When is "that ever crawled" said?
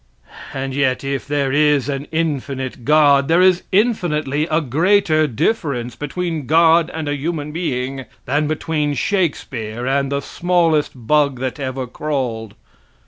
11.39-12.55